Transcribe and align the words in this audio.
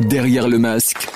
Derrière 0.00 0.48
le 0.48 0.58
masque, 0.58 1.08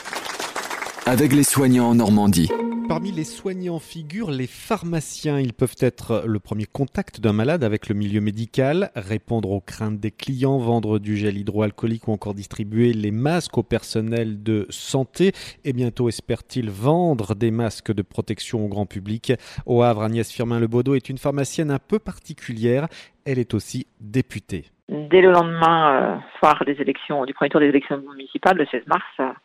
avec 1.05 1.33
les 1.33 1.43
soignants 1.43 1.89
en 1.91 1.95
Normandie. 1.97 2.49
Parmi 2.89 3.13
les 3.13 3.25
soignants 3.25 3.79
figurent 3.79 4.31
les 4.31 4.47
pharmaciens. 4.47 5.39
Ils 5.39 5.53
peuvent 5.53 5.77
être 5.79 6.25
le 6.27 6.39
premier 6.39 6.65
contact 6.65 7.21
d'un 7.21 7.35
malade 7.35 7.63
avec 7.63 7.91
le 7.91 7.95
milieu 7.95 8.23
médical, 8.23 8.91
répondre 8.97 9.51
aux 9.51 9.61
craintes 9.61 10.01
des 10.01 10.11
clients, 10.11 10.57
vendre 10.57 10.99
du 10.99 11.15
gel 11.15 11.37
hydroalcoolique 11.37 12.09
ou 12.09 12.13
encore 12.13 12.33
distribuer 12.33 12.95
les 12.95 13.11
masques 13.11 13.59
au 13.59 13.63
personnel 13.63 14.43
de 14.43 14.67
santé. 14.71 15.33
Et 15.67 15.75
bientôt, 15.75 16.09
espère-t-il 16.09 16.71
vendre 16.71 17.35
des 17.35 17.51
masques 17.51 17.93
de 17.93 18.01
protection 18.01 18.65
au 18.65 18.69
grand 18.69 18.87
public? 18.87 19.35
Au 19.67 19.83
Havre, 19.83 20.05
Agnès 20.05 20.33
Firmin-Lebaudot 20.33 20.95
est 20.95 21.11
une 21.11 21.19
pharmacienne 21.19 21.71
un 21.71 21.79
peu 21.79 21.99
particulière. 21.99 22.89
Elle 23.27 23.39
est 23.39 23.53
aussi 23.53 23.87
députée. 24.01 24.65
Dès 24.89 25.21
le 25.21 25.33
lendemain 25.33 25.93
euh, 25.93 26.17
soir 26.39 26.65
des 26.65 26.81
élections, 26.81 27.27
du 27.27 27.35
premier 27.35 27.51
tour 27.51 27.61
des 27.61 27.67
élections 27.67 27.99
municipales, 27.99 28.57
le 28.57 28.65
16 28.65 28.87
mars, 28.87 29.37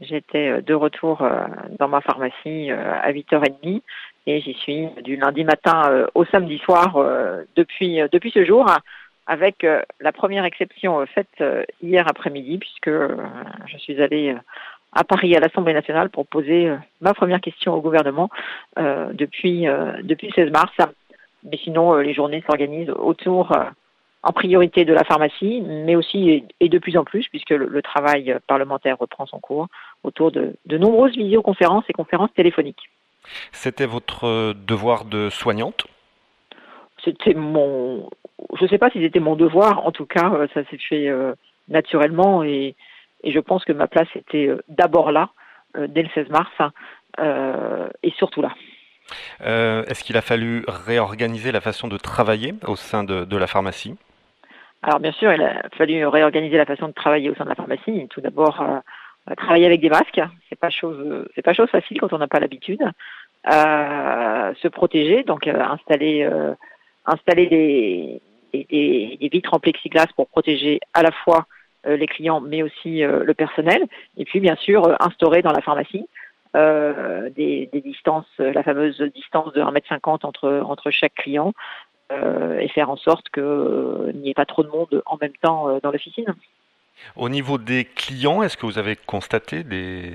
j'étais 0.00 0.48
euh, 0.48 0.60
de 0.60 0.74
retour 0.74 1.26
dans 1.78 1.88
ma 1.88 2.00
pharmacie 2.00 2.70
à 2.70 3.10
8h30 3.12 3.82
et 4.26 4.40
j'y 4.40 4.54
suis 4.54 4.88
du 5.02 5.16
lundi 5.16 5.44
matin 5.44 6.06
au 6.14 6.24
samedi 6.24 6.58
soir 6.58 6.98
depuis, 7.54 8.00
depuis 8.10 8.32
ce 8.32 8.44
jour, 8.44 8.66
avec 9.28 9.64
la 10.00 10.12
première 10.12 10.44
exception 10.44 11.06
faite 11.06 11.44
hier 11.80 12.04
après-midi, 12.08 12.58
puisque 12.58 12.90
je 12.90 13.78
suis 13.78 14.02
allée 14.02 14.34
à 14.92 15.04
Paris 15.04 15.36
à 15.36 15.40
l'Assemblée 15.40 15.74
nationale 15.74 16.10
pour 16.10 16.26
poser 16.26 16.72
ma 17.00 17.14
première 17.14 17.40
question 17.40 17.74
au 17.74 17.80
gouvernement 17.80 18.30
depuis, 18.76 19.66
depuis 20.02 20.26
le 20.26 20.32
16 20.32 20.50
mars. 20.50 20.74
Mais 21.44 21.58
sinon, 21.58 21.94
les 21.94 22.12
journées 22.12 22.42
s'organisent 22.48 22.90
autour 22.90 23.52
en 24.26 24.32
priorité 24.32 24.84
de 24.84 24.92
la 24.92 25.04
pharmacie, 25.04 25.62
mais 25.64 25.94
aussi 25.94 26.44
et 26.58 26.68
de 26.68 26.78
plus 26.78 26.96
en 26.96 27.04
plus, 27.04 27.28
puisque 27.28 27.50
le, 27.50 27.82
travail 27.82 28.36
parlementaire 28.48 28.98
reprend 28.98 29.24
son 29.24 29.38
cours, 29.38 29.68
autour 30.04 30.32
de, 30.32 30.56
de 30.66 30.78
nombreuses 30.78 31.16
visioconférences 31.16 31.84
et 31.88 31.92
conférences 31.92 32.32
téléphoniques. 32.34 32.90
C'était 33.52 33.86
votre 33.86 34.54
devoir 34.66 35.04
de 35.04 35.30
soignante? 35.30 35.86
C'était 37.04 37.34
mon. 37.34 38.08
Je 38.58 38.64
ne 38.64 38.68
sais 38.68 38.78
pas 38.78 38.90
si 38.90 39.00
c'était 39.00 39.20
mon 39.20 39.36
devoir, 39.36 39.86
en 39.86 39.92
tout 39.92 40.06
cas, 40.06 40.30
euh, 40.32 40.46
ça 40.54 40.64
s'est 40.64 40.78
fait 40.78 41.08
euh, 41.08 41.34
naturellement 41.68 42.42
et, 42.42 42.74
et, 43.22 43.32
je 43.32 43.40
pense 43.40 43.64
que 43.64 43.72
ma 43.72 43.86
place 43.86 44.08
était 44.14 44.46
euh, 44.46 44.62
d'abord 44.68 45.10
là, 45.10 45.30
dès 45.88 46.02
le 46.02 46.08
16 46.14 46.28
mars, 46.30 46.50
et 48.02 48.10
surtout 48.12 48.40
là. 48.40 48.54
Est-ce 49.40 50.02
qu'il 50.04 50.16
a 50.16 50.22
fallu 50.22 50.64
réorganiser 50.66 51.52
la 51.52 51.60
façon 51.60 51.86
de 51.86 51.98
travailler 51.98 52.54
au 52.66 52.76
sein 52.76 53.04
de 53.04 53.36
la 53.36 53.46
pharmacie? 53.46 53.94
Alors 54.82 55.00
bien 55.00 55.12
sûr, 55.12 55.32
il 55.32 55.42
a 55.42 55.68
fallu 55.76 56.06
réorganiser 56.06 56.56
la 56.56 56.64
façon 56.64 56.88
de 56.88 56.92
travailler 56.92 57.28
au 57.28 57.34
sein 57.34 57.44
de 57.44 57.50
la 57.50 57.54
pharmacie. 57.54 58.06
Tout 58.08 58.22
d'abord, 58.22 58.64
travailler 59.34 59.66
avec 59.66 59.80
des 59.80 59.88
masques, 59.88 60.20
c'est 60.48 60.58
pas 60.58 60.70
chose, 60.70 61.26
c'est 61.34 61.42
pas 61.42 61.54
chose 61.54 61.68
facile 61.70 62.00
quand 62.00 62.12
on 62.12 62.18
n'a 62.18 62.28
pas 62.28 62.40
l'habitude. 62.40 62.82
Euh, 63.52 64.54
se 64.60 64.68
protéger, 64.68 65.22
donc 65.22 65.46
euh, 65.46 65.60
installer, 65.60 66.28
installer 67.04 67.46
des, 67.46 68.20
des, 68.52 69.28
vitres 69.32 69.54
en 69.54 69.60
plexiglas 69.60 70.06
pour 70.16 70.28
protéger 70.28 70.80
à 70.94 71.02
la 71.02 71.12
fois 71.12 71.46
les 71.84 72.06
clients, 72.06 72.40
mais 72.40 72.62
aussi 72.62 73.02
le 73.02 73.32
personnel. 73.34 73.84
Et 74.16 74.24
puis 74.24 74.40
bien 74.40 74.56
sûr, 74.56 74.96
instaurer 75.00 75.42
dans 75.42 75.52
la 75.52 75.60
pharmacie 75.60 76.08
des, 76.54 77.68
des, 77.72 77.80
distances, 77.80 78.26
la 78.38 78.62
fameuse 78.62 79.00
distance 79.14 79.52
de 79.52 79.60
1m50 79.60 80.26
entre, 80.26 80.62
entre 80.64 80.90
chaque 80.90 81.14
client, 81.14 81.52
euh, 82.12 82.58
et 82.60 82.68
faire 82.68 82.88
en 82.88 82.96
sorte 82.96 83.28
qu'il 83.30 83.42
euh, 83.42 84.12
n'y 84.14 84.30
ait 84.30 84.34
pas 84.34 84.44
trop 84.44 84.62
de 84.62 84.68
monde 84.68 85.02
en 85.06 85.16
même 85.20 85.36
temps 85.42 85.68
euh, 85.68 85.80
dans 85.82 85.90
l'officine. 85.90 86.36
Au 87.14 87.28
niveau 87.28 87.58
des 87.58 87.84
clients, 87.84 88.42
est-ce 88.42 88.56
que 88.56 88.66
vous 88.66 88.78
avez 88.78 88.96
constaté 88.96 89.62
des, 89.64 90.14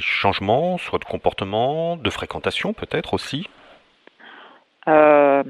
changements, 0.00 0.78
soit 0.78 0.98
de 0.98 1.04
comportement, 1.04 1.96
de 1.96 2.10
fréquentation 2.10 2.72
peut-être 2.72 3.14
aussi? 3.14 3.48
Ça 4.84 5.42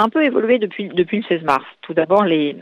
a 0.00 0.02
un 0.02 0.08
peu 0.08 0.24
évolué 0.24 0.58
depuis, 0.58 0.88
le 0.88 1.22
16 1.22 1.42
mars. 1.42 1.64
Tout 1.82 1.94
d'abord, 1.94 2.24
les, 2.24 2.56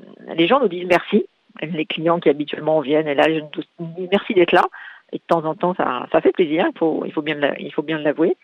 gens 0.46 0.60
nous 0.60 0.68
disent 0.68 0.86
merci. 0.86 1.26
Les 1.60 1.86
clients 1.86 2.18
qui 2.18 2.28
habituellement 2.28 2.80
viennent, 2.80 3.08
et 3.08 3.14
là, 3.14 3.24
je 3.28 3.40
nous 3.40 3.86
dis 3.96 4.08
merci 4.10 4.34
d'être 4.34 4.52
là. 4.52 4.64
Et 5.12 5.18
de 5.18 5.22
temps 5.26 5.44
en 5.44 5.54
temps, 5.54 5.74
ça, 5.74 6.20
fait 6.20 6.32
plaisir, 6.32 6.66
il 6.72 6.78
faut, 6.78 7.04
il 7.06 7.12
faut 7.12 7.22
bien, 7.22 7.98
l'avouer. 7.98 8.36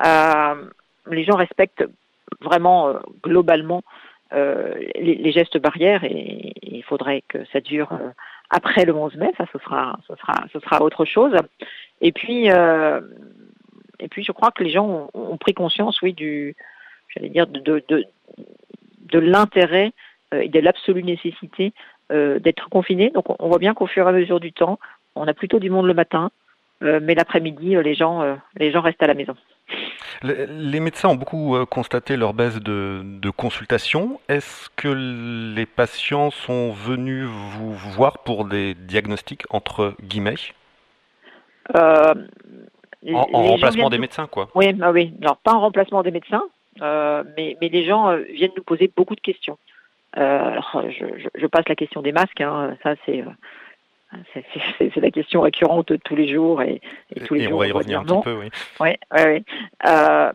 les 0.00 1.24
gens 1.24 1.36
respectent 1.36 1.84
vraiment 2.40 2.88
euh, 2.88 2.98
globalement 3.22 3.82
euh, 4.32 4.74
les, 4.96 5.32
gestes 5.32 5.58
barrières 5.58 6.04
et, 6.04 6.52
il 6.62 6.82
faudrait 6.82 7.22
que 7.28 7.38
ça 7.52 7.60
dure 7.60 7.92
euh, 7.92 8.10
après 8.50 8.84
le 8.84 8.94
11 8.94 9.16
mai, 9.16 9.32
ça 9.36 9.44
ce 9.52 9.58
sera, 9.58 9.98
ce 10.06 10.14
sera, 10.16 10.44
ce 10.52 10.60
sera 10.60 10.82
autre 10.82 11.04
chose. 11.04 11.34
Et 12.00 12.12
puis, 12.12 12.46
et 12.46 14.08
puis 14.08 14.24
je 14.24 14.32
crois 14.32 14.50
que 14.50 14.62
les 14.62 14.70
gens 14.70 15.10
ont, 15.12 15.36
pris 15.36 15.54
conscience, 15.54 16.00
oui, 16.02 16.12
du, 16.12 16.56
j'allais 17.08 17.28
dire, 17.28 17.46
de, 17.46 17.82
de, 17.88 18.04
de 19.00 19.18
l'intérêt 19.18 19.92
et 20.32 20.48
de 20.48 20.60
l'absolue 20.60 21.02
nécessité 21.02 21.72
d'être 22.10 22.70
confinés. 22.70 23.10
Donc 23.10 23.24
on 23.38 23.48
voit 23.48 23.58
bien 23.58 23.74
qu'au 23.74 23.86
fur 23.86 24.06
et 24.06 24.08
à 24.08 24.12
mesure 24.12 24.40
du 24.40 24.52
temps, 24.52 24.78
on 25.14 25.26
a 25.26 25.34
plutôt 25.34 25.58
du 25.58 25.68
monde 25.68 25.86
le 25.86 25.94
matin, 25.94 26.30
mais 26.80 27.14
l'après-midi, 27.14 27.76
les 27.82 27.94
gens, 27.94 28.38
les 28.56 28.70
gens 28.70 28.80
restent 28.80 29.02
à 29.02 29.08
la 29.08 29.14
maison. 29.14 29.34
Les 30.22 30.80
médecins 30.80 31.08
ont 31.10 31.14
beaucoup 31.14 31.54
euh, 31.54 31.64
constaté 31.64 32.16
leur 32.16 32.34
baisse 32.34 32.56
de, 32.56 33.02
de 33.04 33.30
consultation. 33.30 34.20
Est-ce 34.28 34.68
que 34.74 34.88
les 35.54 35.66
patients 35.66 36.30
sont 36.30 36.72
venus 36.72 37.24
vous 37.26 37.72
voir 37.72 38.18
pour 38.18 38.44
des 38.44 38.74
diagnostics 38.74 39.44
entre 39.50 39.94
guillemets? 40.02 40.34
Euh, 41.76 42.14
En, 43.14 43.42
remplacement 43.44 43.90
des 43.90 43.98
médecins, 43.98 44.26
quoi. 44.26 44.48
Oui, 44.54 44.72
bah 44.72 44.90
oui. 44.90 45.12
Alors, 45.22 45.36
pas 45.36 45.52
en 45.52 45.60
remplacement 45.60 46.02
des 46.02 46.10
médecins, 46.10 46.44
euh, 46.82 47.22
mais, 47.36 47.56
mais 47.60 47.68
les 47.68 47.84
gens 47.84 48.16
viennent 48.32 48.50
nous 48.56 48.64
poser 48.64 48.90
beaucoup 48.96 49.14
de 49.14 49.20
questions. 49.20 49.58
alors, 50.14 50.82
je, 50.90 51.46
passe 51.46 51.68
la 51.68 51.76
question 51.76 52.02
des 52.02 52.12
masques. 52.12 52.40
Hein. 52.40 52.76
ça, 52.82 52.94
c'est 53.06 53.22
c'est 54.78 54.96
la 54.96 55.10
question 55.10 55.42
récurrente 55.42 55.92
tous 56.04 56.16
les 56.16 56.28
jours 56.28 56.62
et, 56.62 56.80
tous 57.26 57.34
les 57.34 57.44
jours. 57.44 57.54
On 57.54 57.58
va 57.58 57.68
y 57.68 57.72
revenir 57.72 58.00
un 58.00 58.04
petit 58.04 58.22
peu, 58.22 58.34
oui. 58.34 58.50
Ouais, 58.80 58.98
ouais, 59.12 59.42
euh, 59.86 60.32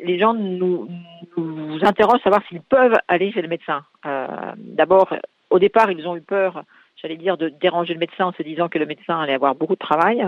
les 0.00 0.18
gens 0.18 0.34
nous, 0.34 0.88
nous 1.36 1.84
interrogent 1.84 2.22
savoir 2.22 2.42
s'ils 2.48 2.60
peuvent 2.60 2.96
aller 3.08 3.32
chez 3.32 3.42
le 3.42 3.48
médecin. 3.48 3.82
Euh, 4.04 4.26
D'abord, 4.56 5.14
au 5.50 5.58
départ, 5.58 5.90
ils 5.90 6.06
ont 6.06 6.16
eu 6.16 6.20
peur, 6.20 6.64
j'allais 6.96 7.16
dire, 7.16 7.36
de 7.38 7.48
déranger 7.48 7.94
le 7.94 8.00
médecin 8.00 8.26
en 8.26 8.32
se 8.32 8.42
disant 8.42 8.68
que 8.68 8.78
le 8.78 8.86
médecin 8.86 9.18
allait 9.18 9.34
avoir 9.34 9.54
beaucoup 9.54 9.74
de 9.74 9.78
travail. 9.78 10.26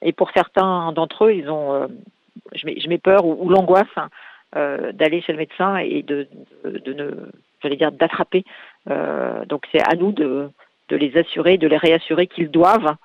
Et 0.00 0.12
pour 0.12 0.30
certains 0.32 0.92
d'entre 0.92 1.26
eux, 1.26 1.34
ils 1.34 1.48
ont, 1.48 1.74
euh, 1.74 1.86
je, 2.54 2.66
mets, 2.66 2.80
je, 2.80 2.88
mets, 2.88 2.98
peur 2.98 3.24
ou, 3.24 3.48
l'angoisse 3.48 3.86
euh, 4.56 4.90
d'aller 4.90 5.20
chez 5.20 5.32
le 5.32 5.38
médecin 5.38 5.76
et 5.76 6.02
de, 6.02 6.26
de, 6.64 6.78
de 6.78 6.92
ne, 6.92 7.10
j'allais 7.62 7.76
dire, 7.76 7.92
d'attraper. 7.92 8.44
Donc 9.46 9.64
c'est 9.70 9.80
à 9.80 9.94
nous 9.94 10.10
de 10.10 10.50
de 10.88 10.96
les 10.96 11.16
assurer, 11.16 11.58
de 11.58 11.66
les 11.66 11.76
réassurer 11.76 12.26
qu'ils 12.26 12.50
doivent, 12.50 12.96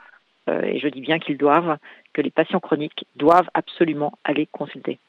euh, 0.49 0.61
et 0.61 0.79
je 0.79 0.87
dis 0.87 1.01
bien 1.01 1.19
qu'ils 1.19 1.37
doivent, 1.37 1.77
que 2.13 2.21
les 2.21 2.31
patients 2.31 2.59
chroniques 2.59 3.05
doivent 3.15 3.49
absolument 3.53 4.17
aller 4.23 4.47
consulter. 4.51 4.99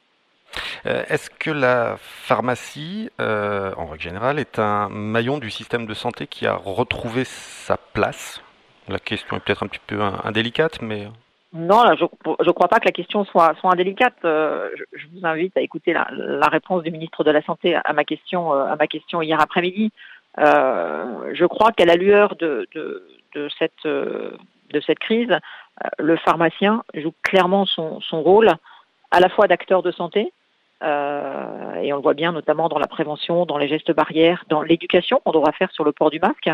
Euh, 0.87 1.03
est-ce 1.09 1.31
que 1.31 1.51
la 1.51 1.97
pharmacie, 1.99 3.11
euh, 3.21 3.73
en 3.77 3.87
règle 3.87 4.03
générale, 4.03 4.39
est 4.39 4.59
un 4.59 4.89
maillon 4.89 5.39
du 5.39 5.51
système 5.51 5.87
de 5.87 5.95
santé 5.95 6.27
qui 6.27 6.47
a 6.47 6.55
retrouvé 6.55 7.25
sa 7.25 7.77
place? 7.77 8.43
La 8.89 8.99
question 8.99 9.37
est 9.37 9.41
peut-être 9.41 9.63
un 9.63 9.69
petit 9.69 9.81
peu 9.87 10.01
indélicate, 10.01 10.81
mais... 10.81 11.09
Non, 11.55 11.83
je 11.97 12.05
ne 12.05 12.51
crois 12.53 12.69
pas 12.69 12.79
que 12.79 12.85
la 12.85 12.93
question 12.93 13.25
soit, 13.25 13.55
soit 13.59 13.73
indélicate. 13.73 14.17
Je, 14.23 15.07
vous 15.13 15.27
invite 15.27 15.57
à 15.57 15.63
écouter 15.63 15.95
la, 15.95 16.47
réponse 16.49 16.83
du 16.83 16.91
ministre 16.91 17.25
de 17.25 17.31
la 17.31 17.43
Santé 17.43 17.75
à 17.75 17.93
ma 17.95 18.05
question, 18.05 18.53
à 18.53 18.77
ma 18.77 18.87
question 18.87 19.23
hier 19.23 19.41
après-midi. 19.41 19.91
Euh, 20.41 21.31
je 21.35 21.45
crois 21.45 21.73
qu'à 21.73 21.85
la 21.85 21.97
lueur 21.97 22.37
de, 22.37 22.69
euh, 22.77 23.49
cette 23.57 24.99
crise, 25.01 25.31
euh, 25.31 25.89
le 25.99 26.17
pharmacien 26.17 26.83
joue 26.95 27.13
clairement 27.23 27.67
son, 27.67 28.01
rôle 28.13 28.51
à 29.11 29.21
la 29.21 29.29
fois 29.29 29.49
d'acteur 29.49 29.83
de 29.83 29.91
santé, 29.91 30.33
et 30.81 31.93
on 31.93 31.97
le 31.97 32.03
voit 32.03 32.15
bien 32.15 32.31
notamment 32.31 32.69
dans 32.69 32.79
la 32.79 32.87
prévention, 32.87 33.47
dans 33.47 33.59
les 33.59 33.67
gestes 33.69 33.91
barrières, 33.91 34.45
dans 34.49 34.63
l'éducation 34.63 35.21
qu'on 35.25 35.33
devra 35.33 35.51
faire 35.53 35.73
sur 35.73 35.83
le 35.83 35.91
port 35.91 36.11
du 36.11 36.21
masque, 36.21 36.49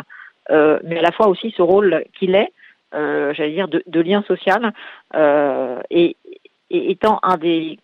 mais 0.48 0.98
à 0.98 1.02
la 1.02 1.12
fois 1.12 1.26
aussi 1.26 1.52
ce 1.54 1.60
rôle 1.60 2.04
qu'il 2.14 2.34
est, 2.34 2.50
j'allais 2.92 3.52
dire, 3.52 3.68
de, 3.68 4.00
lien 4.00 4.22
social, 4.22 4.72
et, 5.90 6.16
étant 6.70 7.18
un 7.22 7.36
des 7.36 7.78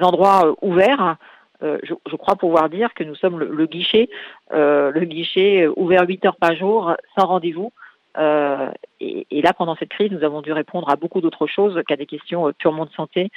endroits 0.00 0.54
ouverts 0.62 1.16
euh, 1.62 1.78
je, 1.82 2.16
crois 2.16 2.36
pouvoir 2.36 2.68
dire 2.68 2.92
que 2.94 3.04
nous 3.04 3.14
sommes 3.14 3.38
le, 3.38 3.66
guichet, 3.66 4.08
euh, 4.52 4.90
le 4.90 5.04
guichet 5.04 5.66
ouvert 5.76 6.06
8 6.06 6.26
heures 6.26 6.36
par 6.36 6.54
jour, 6.54 6.94
sans 7.18 7.26
rendez-vous. 7.26 7.72
Euh, 8.18 8.70
et, 9.00 9.42
là, 9.42 9.52
pendant 9.52 9.76
cette 9.76 9.90
crise, 9.90 10.10
nous 10.10 10.24
avons 10.24 10.42
dû 10.42 10.52
répondre 10.52 10.88
à 10.88 10.96
beaucoup 10.96 11.20
d'autres 11.20 11.46
choses 11.46 11.80
qu'à 11.86 11.96
des 11.96 12.06
questions 12.06 12.52
purement 12.58 12.86
de 12.86 12.92
santé 12.92 13.30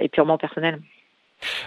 et 0.00 0.08
purement 0.08 0.38
personnelles. 0.38 0.80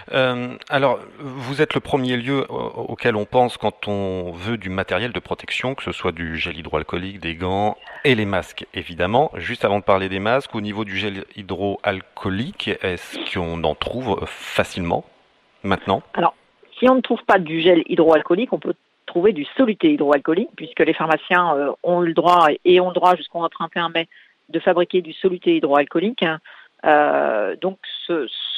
Alors, 0.08 0.98
vous 1.18 1.62
êtes 1.62 1.74
le 1.74 1.80
premier 1.80 2.16
lieu 2.16 2.44
auquel 2.50 3.14
on 3.14 3.24
pense 3.24 3.56
quand 3.56 3.86
on 3.86 4.32
veut 4.32 4.56
du 4.56 4.68
matériel 4.68 5.12
de 5.12 5.20
protection, 5.20 5.76
que 5.76 5.84
ce 5.84 5.92
soit 5.92 6.10
du 6.10 6.36
gel 6.36 6.58
hydroalcoolique, 6.58 7.20
des 7.20 7.36
gants 7.36 7.76
et 8.04 8.16
les 8.16 8.24
masques, 8.24 8.66
évidemment. 8.74 9.30
Juste 9.36 9.64
avant 9.64 9.78
de 9.78 9.84
parler 9.84 10.08
des 10.08 10.18
masques, 10.18 10.54
au 10.56 10.60
niveau 10.60 10.84
du 10.84 10.96
gel 10.96 11.24
hydroalcoolique, 11.36 12.68
est-ce 12.82 13.32
qu'on 13.32 13.62
en 13.62 13.74
trouve 13.76 14.18
facilement? 14.26 15.04
Maintenant 15.62 16.02
Alors, 16.14 16.34
si 16.78 16.88
on 16.88 16.94
ne 16.94 17.00
trouve 17.00 17.22
pas 17.24 17.38
du 17.38 17.60
gel 17.60 17.82
hydroalcoolique, 17.86 18.52
on 18.52 18.58
peut 18.58 18.74
trouver 19.06 19.32
du 19.32 19.44
soluté 19.56 19.92
hydroalcoolique, 19.92 20.50
puisque 20.56 20.80
les 20.80 20.94
pharmaciens 20.94 21.56
euh, 21.56 21.72
ont 21.82 22.00
le 22.00 22.14
droit 22.14 22.46
et 22.64 22.80
ont 22.80 22.88
le 22.88 22.94
droit 22.94 23.16
jusqu'au 23.16 23.46
31 23.46 23.88
mai 23.90 24.08
de 24.48 24.60
fabriquer 24.60 25.02
du 25.02 25.12
soluté 25.12 25.56
hydroalcoolique. 25.56 26.24
Euh, 26.86 27.56
donc 27.60 27.78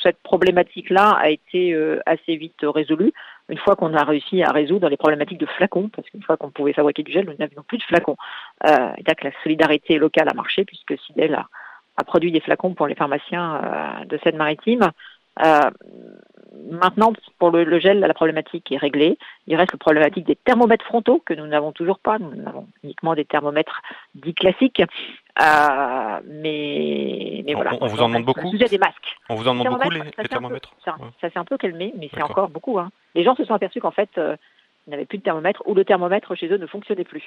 cette 0.02 0.22
problématique-là 0.22 1.10
a 1.10 1.30
été 1.30 1.72
euh, 1.72 2.00
assez 2.06 2.36
vite 2.36 2.60
résolue 2.62 3.12
une 3.48 3.58
fois 3.58 3.76
qu'on 3.76 3.94
a 3.94 4.04
réussi 4.04 4.42
à 4.42 4.50
résoudre 4.50 4.88
les 4.88 4.96
problématiques 4.96 5.38
de 5.38 5.46
flacons, 5.46 5.90
parce 5.94 6.08
qu'une 6.08 6.22
fois 6.22 6.36
qu'on 6.36 6.50
pouvait 6.50 6.72
fabriquer 6.72 7.02
du 7.02 7.12
gel, 7.12 7.26
nous 7.26 7.34
n'avions 7.38 7.62
plus 7.62 7.78
de 7.78 7.82
flacons. 7.82 8.16
Euh, 8.66 8.92
et 8.96 9.02
que 9.02 9.24
la 9.24 9.32
solidarité 9.42 9.98
locale 9.98 10.28
a 10.28 10.34
marché, 10.34 10.64
puisque 10.64 10.98
Sidel 11.00 11.34
a, 11.34 11.46
a 11.96 12.04
produit 12.04 12.32
des 12.32 12.40
flacons 12.40 12.74
pour 12.74 12.86
les 12.86 12.94
pharmaciens 12.94 13.56
euh, 13.56 14.04
de 14.04 14.18
Seine-Maritime. 14.24 14.90
Euh, 15.40 15.70
maintenant, 16.70 17.12
pour 17.38 17.50
le, 17.50 17.78
gel, 17.80 18.00
la 18.00 18.14
problématique 18.14 18.70
est 18.72 18.76
réglée. 18.76 19.18
Il 19.46 19.56
reste 19.56 19.72
la 19.72 19.78
problématique 19.78 20.26
des 20.26 20.36
thermomètres 20.36 20.84
frontaux 20.84 21.22
que 21.24 21.34
nous 21.34 21.46
n'avons 21.46 21.72
toujours 21.72 21.98
pas. 21.98 22.18
Nous 22.18 22.46
avons 22.46 22.66
uniquement 22.82 23.14
des 23.14 23.24
thermomètres 23.24 23.82
dits 24.14 24.34
classiques. 24.34 24.80
Euh, 24.80 26.20
mais, 26.26 27.42
mais 27.46 27.54
voilà. 27.54 27.72
On, 27.80 27.86
vous 27.86 28.02
en 28.02 28.08
demande 28.08 28.24
beaucoup. 28.24 28.50
Sujet 28.50 28.68
des 28.68 28.78
masques. 28.78 29.16
On 29.28 29.34
vous 29.34 29.48
en 29.48 29.54
demande 29.54 29.78
beaucoup 29.78 29.90
les, 29.90 30.28
thermomètres. 30.28 30.74
ça, 30.84 30.96
s'est 31.20 31.38
un 31.38 31.44
peu 31.44 31.56
calmé, 31.56 31.92
mais 31.98 32.10
c'est 32.12 32.22
encore 32.22 32.48
beaucoup. 32.48 32.78
Hein. 32.78 32.90
Les 33.14 33.24
gens 33.24 33.34
se 33.34 33.44
sont 33.44 33.54
aperçus 33.54 33.80
qu'en 33.80 33.90
fait. 33.90 34.10
Euh, 34.18 34.36
ils 34.88 34.90
n'avaient 34.90 35.04
plus 35.04 35.18
de 35.18 35.22
thermomètre 35.22 35.62
ou 35.66 35.74
le 35.74 35.84
thermomètre 35.84 36.34
chez 36.34 36.48
eux 36.48 36.56
ne 36.56 36.66
fonctionnait 36.66 37.04
plus. 37.04 37.22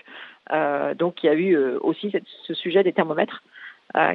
Euh, 0.51 0.93
donc 0.93 1.23
il 1.23 1.27
y 1.27 1.29
a 1.29 1.33
eu 1.33 1.55
aussi 1.77 2.11
cette, 2.11 2.25
ce 2.45 2.53
sujet 2.53 2.83
des 2.83 2.91
thermomètres 2.91 3.43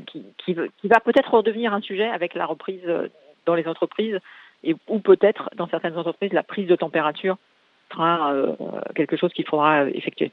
qui, 0.08 0.26
qui, 0.36 0.54
qui, 0.76 0.88
va 0.88 1.00
peut-être 1.00 1.32
redevenir 1.32 1.72
un 1.72 1.80
sujet 1.80 2.06
avec 2.06 2.34
la 2.34 2.44
reprise 2.44 2.82
dans 3.50 3.56
les 3.56 3.66
entreprises 3.66 4.18
et 4.62 4.76
ou 4.86 5.00
peut-être 5.00 5.50
dans 5.56 5.68
certaines 5.68 5.96
entreprises 5.96 6.32
la 6.32 6.42
prise 6.42 6.68
de 6.68 6.76
température 6.76 7.36
sera 7.90 8.32
euh, 8.32 8.54
quelque 8.94 9.16
chose 9.16 9.32
qu'il 9.32 9.46
faudra 9.46 9.84
effectuer. 9.86 10.30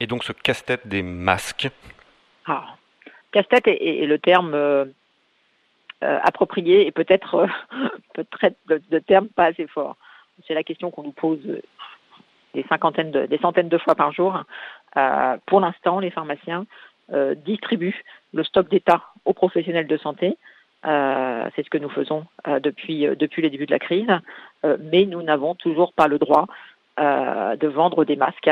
Et 0.00 0.06
donc 0.06 0.24
ce 0.24 0.32
casse-tête 0.32 0.86
des 0.86 1.02
masques 1.02 1.68
ah, 2.46 2.76
Casse-tête 3.32 3.66
est, 3.66 4.06
le 4.06 4.18
terme 4.18 4.54
euh, 4.54 4.84
euh, 6.02 6.18
approprié 6.22 6.86
et 6.86 6.92
peut-être 6.92 7.46
peut-être 8.14 8.56
de, 8.66 8.98
terme 8.98 9.28
pas 9.28 9.46
assez 9.46 9.66
fort. 9.66 9.96
C'est 10.46 10.54
la 10.54 10.62
question 10.62 10.90
qu'on 10.90 11.02
nous 11.02 11.12
pose 11.12 11.40
des 12.54 12.64
cinquantaines 12.68 13.10
de, 13.10 13.26
des 13.26 13.38
centaines 13.38 13.68
de 13.68 13.78
fois 13.78 13.94
par 13.94 14.12
jour. 14.12 14.42
pour 15.46 15.60
l'instant, 15.60 16.00
les 16.00 16.10
pharmaciens 16.10 16.66
distribuent 17.44 18.02
le 18.32 18.42
stock 18.44 18.68
d'État 18.68 19.02
aux 19.24 19.32
professionnels 19.32 19.86
de 19.86 19.96
santé 19.96 20.36
euh, 20.86 21.48
c'est 21.54 21.64
ce 21.64 21.70
que 21.70 21.78
nous 21.78 21.88
faisons 21.88 22.24
euh, 22.46 22.60
depuis, 22.60 23.06
euh, 23.06 23.14
depuis 23.14 23.42
les 23.42 23.50
débuts 23.50 23.66
de 23.66 23.72
la 23.72 23.78
crise, 23.78 24.10
mais 24.80 25.04
nous 25.04 25.22
n'avons 25.22 25.54
toujours 25.54 25.92
pas 25.92 26.08
le 26.08 26.18
droit 26.18 26.46
de 26.96 27.66
vendre 27.66 28.06
des 28.06 28.16
masques. 28.16 28.50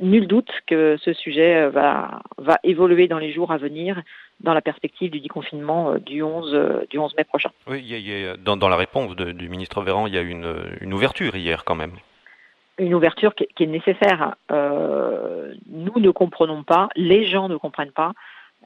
nul 0.00 0.26
doute 0.26 0.50
que 0.66 0.96
ce 1.00 1.12
sujet 1.12 1.68
va, 1.68 2.20
va 2.38 2.58
évoluer 2.64 3.06
dans 3.06 3.18
les 3.18 3.32
jours 3.32 3.52
à 3.52 3.58
venir 3.58 4.02
dans 4.40 4.54
la 4.54 4.60
perspective 4.60 5.12
du 5.12 5.20
déconfinement 5.20 5.98
du 5.98 6.20
11, 6.22 6.88
du 6.90 6.98
11 6.98 7.14
mai 7.16 7.22
prochain. 7.22 7.50
Oui, 7.68 7.80
il 7.80 7.96
y 7.96 8.26
a, 8.26 8.36
dans, 8.36 8.56
dans, 8.56 8.68
la 8.68 8.76
réponse 8.76 9.14
du 9.14 9.48
ministre 9.48 9.82
Véran, 9.82 10.08
il 10.08 10.14
y 10.14 10.18
a 10.18 10.22
une, 10.22 10.52
une 10.80 10.92
ouverture 10.92 11.36
hier 11.36 11.64
quand 11.64 11.76
même 11.76 11.92
une 12.78 12.94
ouverture 12.94 13.34
qui, 13.34 13.46
est 13.62 13.66
nécessaire. 13.66 14.34
Euh, 14.50 15.54
nous 15.70 16.00
ne 16.00 16.10
comprenons 16.10 16.62
pas, 16.62 16.88
les 16.96 17.26
gens 17.26 17.48
ne 17.48 17.56
comprennent 17.56 17.92
pas 17.92 18.12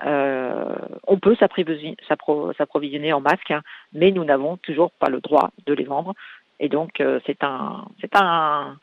euh, 0.04 0.74
on 1.06 1.18
peut 1.18 1.36
s'approvisionner 1.36 3.12
en 3.12 3.20
masques, 3.20 3.50
hein, 3.50 3.62
mais 3.92 4.10
nous 4.10 4.24
n'avons 4.24 4.56
toujours 4.58 4.90
pas 4.92 5.08
le 5.08 5.20
droit 5.20 5.50
de 5.66 5.72
les 5.72 5.84
vendre. 5.84 6.14
Et 6.60 6.68
donc, 6.68 7.00
euh, 7.00 7.20
c'est 7.26 7.42
un, 7.42 7.84
un, 8.14 8.76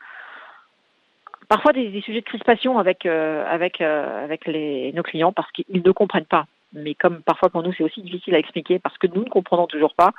parfois 1.48 1.72
des, 1.72 2.00
sujets 2.00 2.20
de 2.20 2.26
crispation 2.26 2.78
avec 2.78 3.06
euh, 3.06 3.44
avec 3.48 3.80
avec 3.80 4.46
les, 4.46 4.92
nos 4.92 5.02
clients 5.02 5.32
parce 5.32 5.50
qu'ils 5.52 5.82
ne 5.84 5.92
comprennent 5.92 6.24
pas. 6.24 6.46
Mais 6.72 6.94
comme 6.94 7.22
parfois 7.22 7.50
pour 7.50 7.62
nous 7.62 7.72
c'est 7.72 7.84
aussi 7.84 8.02
difficile 8.02 8.34
à 8.34 8.38
expliquer 8.38 8.80
parce 8.80 8.98
que 8.98 9.06
nous 9.06 9.22
ne 9.22 9.28
comprenons 9.28 9.68
toujours 9.68 9.94
pas. 9.94 10.12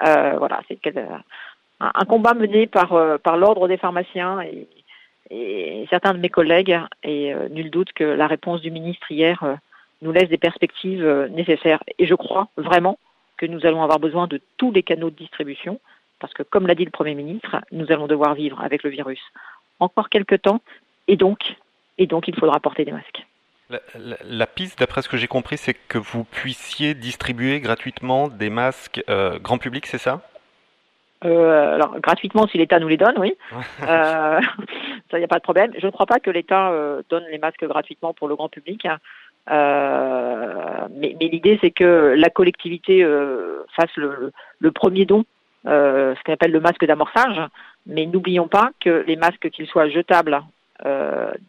voilà, 0.00 0.60
c'est 0.68 0.78
un, 1.80 2.04
combat 2.04 2.34
mené 2.34 2.66
par 2.66 3.18
par 3.20 3.38
l'ordre 3.38 3.68
des 3.68 3.78
pharmaciens 3.78 4.40
et, 4.42 5.86
certains 5.88 6.12
de 6.12 6.18
mes 6.18 6.28
collègues. 6.28 6.78
Et 7.02 7.34
nul 7.50 7.70
doute 7.70 7.92
que 7.94 8.04
la 8.04 8.26
réponse 8.26 8.60
du 8.60 8.70
ministre 8.70 9.10
hier 9.10 9.58
nous 10.04 10.12
laisse 10.12 10.28
des 10.28 10.38
perspectives 10.38 11.04
euh, 11.04 11.28
nécessaires. 11.28 11.82
Et 11.98 12.06
je 12.06 12.14
crois 12.14 12.48
vraiment 12.56 12.98
que 13.36 13.46
nous 13.46 13.66
allons 13.66 13.82
avoir 13.82 13.98
besoin 13.98 14.28
de 14.28 14.40
tous 14.56 14.70
les 14.70 14.82
canaux 14.82 15.10
de 15.10 15.16
distribution, 15.16 15.80
parce 16.20 16.32
que 16.32 16.44
comme 16.44 16.66
l'a 16.66 16.76
dit 16.76 16.84
le 16.84 16.90
Premier 16.90 17.14
ministre, 17.14 17.56
nous 17.72 17.90
allons 17.90 18.06
devoir 18.06 18.34
vivre 18.34 18.60
avec 18.60 18.84
le 18.84 18.90
virus 18.90 19.20
encore 19.80 20.08
quelques 20.08 20.42
temps, 20.42 20.60
et 21.08 21.16
donc, 21.16 21.40
et 21.98 22.06
donc 22.06 22.28
il 22.28 22.36
faudra 22.36 22.60
porter 22.60 22.84
des 22.84 22.92
masques. 22.92 23.26
La, 24.24 24.46
piste, 24.46 24.78
d'après 24.78 25.02
ce 25.02 25.08
que 25.08 25.16
j'ai 25.16 25.26
compris, 25.26 25.56
c'est 25.56 25.74
que 25.74 25.98
vous 25.98 26.24
puissiez 26.24 26.94
distribuer 26.94 27.60
gratuitement 27.60 28.28
des 28.28 28.50
masques 28.50 29.02
euh, 29.08 29.38
grand 29.38 29.58
public, 29.58 29.86
c'est 29.86 29.98
ça? 29.98 30.20
Euh, 31.24 31.74
alors 31.74 31.98
gratuitement 32.00 32.46
si 32.46 32.58
l'État 32.58 32.78
nous 32.78 32.88
les 32.88 32.98
donne, 32.98 33.18
oui. 33.18 33.34
euh, 33.82 34.40
ça, 35.10 35.16
il 35.16 35.18
n'y 35.18 35.24
a 35.24 35.28
pas 35.28 35.38
de 35.38 35.42
problème. 35.42 35.72
Je 35.78 35.86
ne 35.86 35.90
crois 35.90 36.06
pas 36.06 36.20
que 36.20 36.30
l'État 36.30 36.72
donne 37.08 37.24
les 37.30 37.38
masques 37.38 37.64
gratuitement 37.64 38.12
pour 38.12 38.28
le 38.28 38.36
grand 38.36 38.50
public. 38.50 38.86
Euh, 39.50 40.88
mais, 40.90 41.16
mais 41.20 41.28
l'idée, 41.28 41.58
c'est 41.60 41.70
que 41.70 42.14
la 42.16 42.30
collectivité 42.30 43.02
euh, 43.04 43.64
fasse 43.76 43.94
le, 43.96 44.32
le, 44.58 44.72
premier 44.72 45.04
don, 45.04 45.24
euh, 45.66 46.14
ce 46.14 46.22
qu'on 46.22 46.32
appelle 46.32 46.52
le 46.52 46.60
masque 46.60 46.84
d'amorçage. 46.84 47.40
Mais 47.86 48.06
n'oublions 48.06 48.48
pas 48.48 48.70
que 48.80 49.04
les 49.06 49.16
masques, 49.16 49.50
qu'ils 49.50 49.66
soient 49.66 49.88
jetables, 49.88 50.42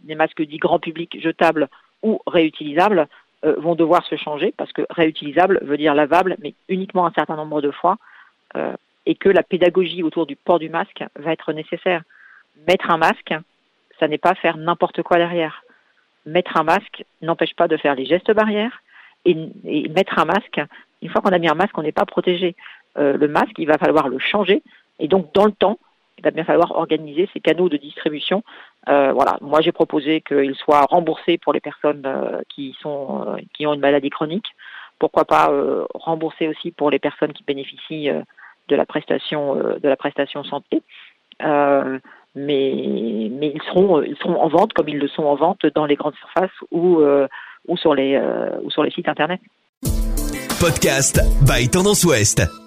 les 0.06 0.16
masques 0.16 0.42
dits 0.44 0.60
grand 0.60 0.80
public 0.80 1.20
jetables 1.22 1.68
ou 2.04 2.22
réutilisables, 2.28 3.08
vont 3.44 3.76
devoir 3.76 4.06
se 4.06 4.16
changer 4.16 4.54
parce 4.58 4.72
que 4.72 4.84
réutilisable 4.90 5.60
veut 5.62 5.78
dire 5.78 5.94
lavable, 5.94 6.36
mais 6.42 6.54
uniquement 6.70 7.06
un 7.06 7.12
certain 7.12 7.36
nombre 7.36 7.62
de 7.62 7.72
fois, 7.72 7.98
et 9.06 9.16
que 9.16 9.30
la 9.30 9.44
pédagogie 9.44 10.04
autour 10.04 10.26
du 10.26 10.36
port 10.36 10.60
du 10.60 10.70
masque 10.70 11.04
va 11.18 11.34
être 11.34 11.54
nécessaire. 11.54 12.04
Mettre 12.68 12.92
un 12.92 12.98
masque, 12.98 13.34
ça 14.00 14.08
n'est 14.08 14.18
pas 14.18 14.36
faire 14.36 14.58
n'importe 14.58 15.02
quoi 15.04 15.18
derrière 15.18 15.65
mettre 16.26 16.58
un 16.58 16.64
masque 16.64 17.06
n'empêche 17.22 17.56
pas 17.56 17.68
de 17.68 17.78
faire 17.78 17.96
les 17.96 18.06
gestes 18.06 18.32
barrières 18.32 18.82
et, 19.26 19.90
mettre 19.90 20.20
un 20.20 20.26
masque, 20.26 20.62
une 21.02 21.10
fois 21.10 21.22
qu'on 21.22 21.32
a 21.32 21.40
mis 21.40 21.50
un 21.50 21.56
masque, 21.56 21.78
on 21.78 21.84
n'est 21.84 21.92
pas 21.92 22.06
protégé. 22.06 22.56
Euh, 22.98 23.18
le 23.18 23.28
masque, 23.28 23.58
il 23.58 23.68
va 23.68 23.78
falloir 23.78 24.08
le 24.08 24.20
changer 24.20 24.62
et 25.00 25.08
donc 25.08 25.34
dans 25.34 25.46
le 25.46 25.52
temps, 25.52 25.80
il 26.18 26.24
va 26.24 26.32
bien 26.32 26.46
falloir 26.46 26.72
organiser 26.72 27.30
ces 27.34 27.40
canaux 27.40 27.68
de 27.68 27.78
distribution. 27.78 28.44
Euh, 28.88 29.12
voilà, 29.12 29.38
moi 29.42 29.62
j'ai 29.62 29.74
proposé 29.74 30.22
qu'il 30.22 30.56
soit 30.56 30.82
remboursé 30.82 31.38
pour 31.38 31.52
les 31.52 31.60
personnes 31.60 32.04
euh, 32.06 32.42
qui 32.50 32.76
sont 32.80 33.36
qui 33.54 33.68
ont 33.68 33.74
une 33.74 33.82
maladie 33.82 34.10
chronique. 34.10 34.48
Pourquoi 34.98 35.26
pas 35.26 35.52
rembourser 35.94 36.48
aussi 36.48 36.72
pour 36.72 36.90
les 36.90 37.00
personnes 37.00 37.34
qui 37.34 37.44
bénéficient 37.44 38.10
de 38.70 38.76
la 38.78 38.86
prestation 38.86 39.56
de 39.56 39.90
la 39.90 39.98
prestation 39.98 40.46
santé 40.46 40.84
mais, 42.36 43.30
mais 43.32 43.54
ils, 43.56 43.62
seront, 43.68 44.04
en 44.36 44.48
vente 44.50 44.74
comme 44.74 44.90
ils 44.90 44.98
le 44.98 45.08
sont 45.08 45.24
en 45.24 45.36
vente 45.36 45.66
dans 45.74 45.86
les 45.86 45.96
grandes 45.96 46.16
surfaces 46.16 46.56
ou, 46.72 47.00
euh, 47.00 47.28
sur, 47.76 47.96
les, 47.96 48.16
euh, 48.16 48.50
ou 48.64 48.70
sur 48.72 48.84
les 48.84 48.92
sites 48.92 49.08
internet. 49.08 49.40
Podcast 50.60 51.20
by 51.48 51.70
Tendance 51.70 52.04
Ouest. 52.04 52.65